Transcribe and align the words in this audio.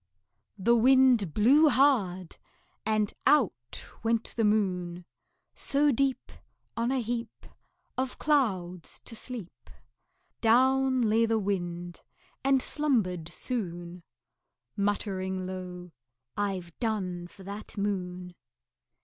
The 0.57 0.75
Wind 0.75 1.31
blew 1.31 1.69
hard, 1.69 2.37
and 2.87 3.13
out 3.27 3.85
went 4.01 4.33
the 4.35 4.43
Moon. 4.43 5.05
So 5.53 5.91
deep, 5.91 6.31
On 6.75 6.89
a 6.91 6.99
heap 7.01 7.45
Of 7.99 8.17
clouds, 8.17 8.99
to 9.05 9.15
sleep, 9.15 9.69
Down 10.41 11.03
lay 11.03 11.27
the 11.27 11.37
Wind, 11.37 12.01
and 12.43 12.63
slumbered 12.63 13.29
soon 13.29 14.01
Muttering 14.75 15.45
low, 15.45 15.91
"I've 16.35 16.75
done 16.79 17.27
for 17.27 17.43
that 17.43 17.77
Moon." 17.77 18.33